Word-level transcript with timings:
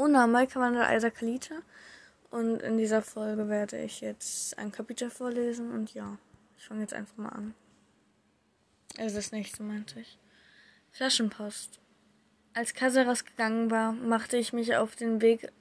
Una 0.00 0.26
Malkawander 0.26 0.86
Alsa 0.86 1.10
Kalita. 1.10 1.56
Und 2.30 2.62
in 2.62 2.78
dieser 2.78 3.02
Folge 3.02 3.48
werde 3.48 3.82
ich 3.82 4.00
jetzt 4.00 4.56
ein 4.56 4.72
Kapitel 4.72 5.10
vorlesen 5.10 5.72
und 5.72 5.92
ja, 5.92 6.16
ich 6.56 6.64
fange 6.64 6.80
jetzt 6.80 6.94
einfach 6.94 7.16
mal 7.18 7.28
an. 7.28 7.54
Also 8.96 9.16
das 9.16 9.30
nächste 9.30 9.62
meinte 9.62 10.00
ich. 10.00 10.18
Flaschenpost. 10.92 11.80
Als 12.54 12.72
Casaras 12.72 13.26
gegangen 13.26 13.70
war, 13.70 13.92
machte 13.92 14.38
ich 14.38 14.52
mich 14.52 14.74
auf 14.76 14.96
den 14.96 15.20
Weg 15.20 15.52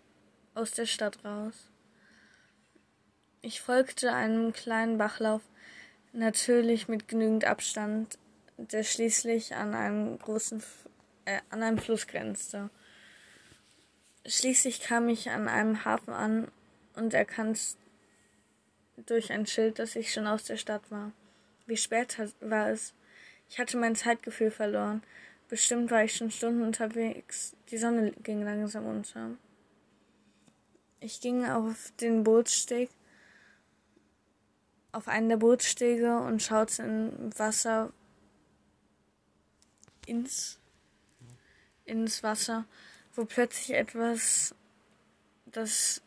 aus 0.56 0.72
der 0.72 0.86
Stadt 0.86 1.24
raus. 1.26 1.70
Ich 3.42 3.60
folgte 3.62 4.14
einem 4.14 4.54
kleinen 4.54 4.98
Bachlauf, 4.98 5.42
natürlich 6.14 6.88
mit 6.88 7.08
genügend 7.08 7.46
Abstand, 7.46 8.18
der 8.58 8.84
schließlich 8.84 9.56
an 9.56 9.76
einem 9.76 10.18
großen, 10.18 10.64
äh, 11.26 11.40
an 11.50 11.62
einem 11.62 11.78
Fluss 11.78 12.08
grenzte. 12.08 12.70
Schließlich 14.30 14.82
kam 14.82 15.10
ich 15.10 15.32
an 15.32 15.48
einem 15.48 15.86
Hafen 15.86 16.14
an 16.14 16.52
und 16.94 17.16
erkannte 17.16 17.60
durch 19.08 19.32
ein 19.32 19.48
Schild, 19.48 19.80
dass 19.80 19.96
ich 19.96 20.14
schon 20.14 20.28
aus 20.28 20.44
der 20.44 20.58
Stadt 20.58 20.92
war. 20.92 21.12
Wie 21.66 21.78
spät 21.78 22.16
war 22.40 22.70
es? 22.70 22.94
Ich 23.50 23.58
hatte 23.58 23.78
mein 23.78 23.96
Zeitgefühl 23.96 24.52
verloren. 24.52 25.02
Bestimmt 25.48 25.90
war 25.90 26.04
ich 26.04 26.16
schon 26.16 26.30
Stunden 26.30 26.62
unterwegs. 26.62 27.56
Die 27.72 27.80
Sonne 27.80 28.12
ging 28.22 28.44
langsam 28.44 28.86
unter. 28.86 29.32
Ich 31.00 31.22
ging 31.22 31.46
auf 31.46 31.92
den 32.00 32.24
Bootssteg, 32.24 32.92
auf 34.92 35.08
einen 35.08 35.30
der 35.30 35.38
Bootsstege 35.38 36.20
und 36.20 36.44
schaute 36.44 36.84
in 36.84 37.40
Wasser, 37.40 37.92
ins, 40.06 40.60
ins 41.86 42.22
Wasser, 42.22 42.66
wo 43.16 43.26
plötzlich 43.26 43.76
etwas 43.78 44.56
das 45.46 46.02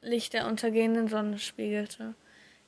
Licht 0.00 0.32
der 0.32 0.46
untergehenden 0.46 1.08
Sonne 1.08 1.38
spiegelte. 1.38 2.14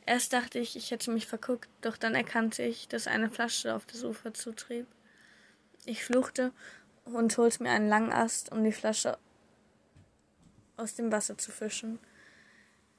Erst 0.06 0.32
dachte 0.32 0.58
ich, 0.58 0.76
ich 0.76 0.90
hätte 0.90 1.10
mich 1.10 1.26
verguckt, 1.26 1.68
doch 1.80 1.96
dann 1.96 2.14
erkannte 2.14 2.62
ich, 2.62 2.88
dass 2.88 3.06
eine 3.06 3.30
Flasche 3.30 3.74
auf 3.74 3.86
das 3.86 4.04
Ufer 4.04 4.34
zutrieb. 4.34 4.86
Ich 5.86 6.04
fluchte 6.04 6.52
und 7.04 7.36
holte 7.36 7.62
mir 7.62 7.70
einen 7.70 7.88
langen 7.88 8.12
Ast, 8.12 8.52
um 8.52 8.62
die 8.64 8.72
Flasche 8.72 9.18
aus 10.76 10.94
dem 10.94 11.10
Wasser 11.10 11.38
zu 11.38 11.50
fischen. 11.50 11.98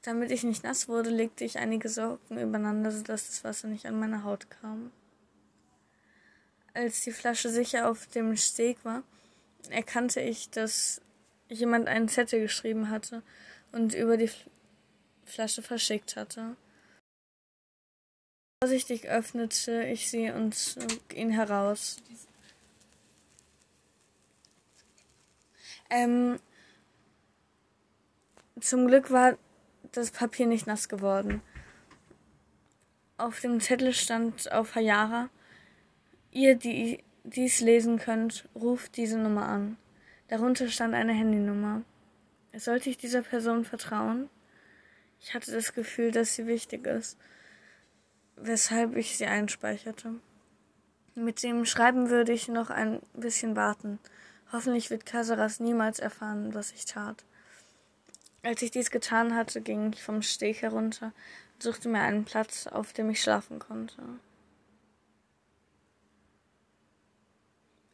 Damit 0.02 0.30
ich 0.30 0.44
nicht 0.44 0.64
nass 0.64 0.88
wurde, 0.88 1.10
legte 1.10 1.44
ich 1.44 1.58
einige 1.58 1.88
Socken 1.88 2.38
übereinander, 2.38 2.90
sodass 2.90 3.26
das 3.26 3.44
Wasser 3.44 3.68
nicht 3.68 3.86
an 3.86 3.98
meine 3.98 4.22
Haut 4.22 4.50
kam. 4.50 4.92
Als 6.74 7.02
die 7.02 7.12
Flasche 7.12 7.48
sicher 7.48 7.90
auf 7.90 8.06
dem 8.08 8.36
Steg 8.36 8.84
war, 8.84 9.02
erkannte 9.70 10.20
ich, 10.20 10.50
dass 10.50 11.00
jemand 11.48 11.88
einen 11.88 12.08
Zettel 12.08 12.40
geschrieben 12.40 12.90
hatte 12.90 13.22
und 13.72 13.94
über 13.94 14.16
die 14.16 14.30
Flasche 15.24 15.62
verschickt 15.62 16.16
hatte. 16.16 16.56
Vorsichtig 18.62 19.08
öffnete 19.08 19.84
ich 19.84 20.10
sie 20.10 20.30
und 20.30 20.54
zog 20.54 21.14
ihn 21.14 21.30
heraus. 21.30 21.98
Ähm, 25.90 26.40
zum 28.60 28.86
Glück 28.86 29.10
war 29.10 29.36
das 29.92 30.10
Papier 30.10 30.46
nicht 30.46 30.66
nass 30.66 30.88
geworden. 30.88 31.42
Auf 33.18 33.40
dem 33.40 33.60
Zettel 33.60 33.92
stand 33.92 34.50
auf 34.52 34.74
Hayara, 34.74 35.28
ihr, 36.32 36.54
die 36.54 37.02
dies 37.26 37.60
lesen 37.60 37.98
könnt, 37.98 38.48
ruft 38.54 38.96
diese 38.96 39.18
Nummer 39.18 39.48
an. 39.48 39.76
Darunter 40.28 40.68
stand 40.68 40.94
eine 40.94 41.12
Handynummer. 41.12 41.82
Sollte 42.56 42.88
ich 42.88 42.96
dieser 42.96 43.22
Person 43.22 43.64
vertrauen? 43.64 44.30
Ich 45.20 45.34
hatte 45.34 45.50
das 45.50 45.74
Gefühl, 45.74 46.12
dass 46.12 46.34
sie 46.34 46.46
wichtig 46.46 46.86
ist, 46.86 47.18
weshalb 48.36 48.96
ich 48.96 49.16
sie 49.16 49.26
einspeicherte. 49.26 50.14
Mit 51.14 51.42
dem 51.42 51.64
Schreiben 51.64 52.10
würde 52.10 52.32
ich 52.32 52.48
noch 52.48 52.70
ein 52.70 53.00
bisschen 53.14 53.56
warten. 53.56 53.98
Hoffentlich 54.52 54.90
wird 54.90 55.06
Casaras 55.06 55.60
niemals 55.60 55.98
erfahren, 55.98 56.54
was 56.54 56.72
ich 56.72 56.84
tat. 56.84 57.24
Als 58.42 58.62
ich 58.62 58.70
dies 58.70 58.90
getan 58.90 59.34
hatte, 59.34 59.60
ging 59.60 59.92
ich 59.92 60.02
vom 60.02 60.22
Steg 60.22 60.62
herunter 60.62 61.12
und 61.54 61.62
suchte 61.62 61.88
mir 61.88 62.00
einen 62.00 62.24
Platz, 62.24 62.66
auf 62.66 62.92
dem 62.92 63.10
ich 63.10 63.20
schlafen 63.20 63.58
konnte. 63.58 63.96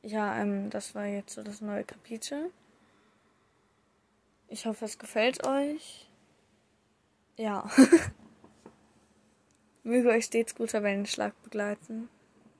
Ja, 0.02 0.40
ähm, 0.40 0.70
das 0.70 0.94
war 0.94 1.06
jetzt 1.06 1.34
so 1.34 1.42
das 1.42 1.60
neue 1.60 1.84
Kapitel. 1.84 2.50
Ich 4.48 4.66
hoffe, 4.66 4.84
es 4.84 4.98
gefällt 4.98 5.46
euch. 5.46 6.08
Ja. 7.36 7.70
Möge 9.84 10.10
euch 10.10 10.26
stets 10.26 10.54
guter 10.54 10.82
Wellenschlag 10.82 11.40
begleiten. 11.42 12.08